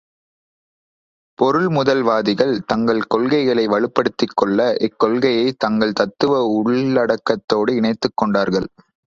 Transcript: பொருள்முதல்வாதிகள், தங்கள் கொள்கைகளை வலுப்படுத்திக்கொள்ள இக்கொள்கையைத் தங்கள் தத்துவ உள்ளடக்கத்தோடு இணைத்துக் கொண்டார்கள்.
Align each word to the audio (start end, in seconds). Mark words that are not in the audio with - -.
பொருள்முதல்வாதிகள், 1.39 2.53
தங்கள் 2.65 3.01
கொள்கைகளை 3.01 3.67
வலுப்படுத்திக்கொள்ள 3.67 4.59
இக்கொள்கையைத் 4.79 5.59
தங்கள் 5.59 5.93
தத்துவ 5.93 6.61
உள்ளடக்கத்தோடு 6.63 7.75
இணைத்துக் 7.75 8.17
கொண்டார்கள். 8.17 8.67